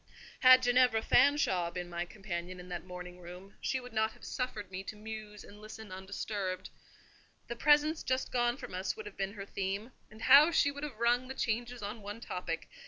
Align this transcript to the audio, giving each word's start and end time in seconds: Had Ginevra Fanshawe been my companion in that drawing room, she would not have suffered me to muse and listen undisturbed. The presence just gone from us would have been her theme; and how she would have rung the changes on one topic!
Had 0.39 0.63
Ginevra 0.63 1.03
Fanshawe 1.03 1.69
been 1.69 1.87
my 1.87 2.05
companion 2.05 2.59
in 2.59 2.69
that 2.69 2.87
drawing 2.87 3.19
room, 3.19 3.53
she 3.61 3.79
would 3.79 3.93
not 3.93 4.13
have 4.13 4.25
suffered 4.25 4.71
me 4.71 4.81
to 4.85 4.95
muse 4.95 5.43
and 5.43 5.61
listen 5.61 5.91
undisturbed. 5.91 6.71
The 7.47 7.55
presence 7.55 8.01
just 8.01 8.31
gone 8.31 8.57
from 8.57 8.73
us 8.73 8.97
would 8.97 9.05
have 9.05 9.15
been 9.15 9.33
her 9.33 9.45
theme; 9.45 9.91
and 10.09 10.23
how 10.23 10.49
she 10.49 10.71
would 10.71 10.81
have 10.83 10.97
rung 10.97 11.27
the 11.27 11.35
changes 11.35 11.83
on 11.83 12.01
one 12.01 12.19
topic! 12.19 12.67